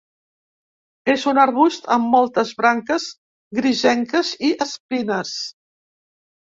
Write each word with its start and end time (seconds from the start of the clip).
És 1.15 1.25
un 1.31 1.41
arbust 1.41 1.85
amb 1.97 2.09
moltes 2.15 2.55
branques 2.63 3.07
grisenques 3.61 4.35
i 4.51 4.55
espines. 4.69 5.41